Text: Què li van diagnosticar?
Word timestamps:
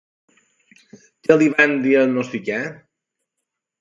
Què 1.27 1.37
li 1.41 1.49
van 1.59 1.77
diagnosticar? 1.85 2.61